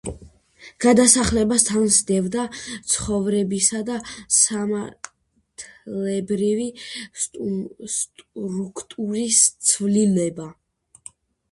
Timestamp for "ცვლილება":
9.71-10.51